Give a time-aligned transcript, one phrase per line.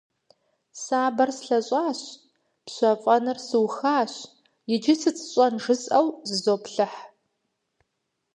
[0.83, 2.01] Сабэр слъэщӏащ,
[2.65, 4.13] пщэфӏэныр сухащ,
[4.73, 6.99] иджы сыт сщӏэн жысӏэу зызоплъыхь.